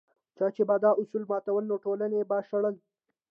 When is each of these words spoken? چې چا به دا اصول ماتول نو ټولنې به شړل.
چې 0.35 0.45
چا 0.55 0.63
به 0.69 0.75
دا 0.83 0.91
اصول 1.01 1.23
ماتول 1.31 1.63
نو 1.71 1.75
ټولنې 1.85 2.21
به 2.29 2.37
شړل. 2.49 2.75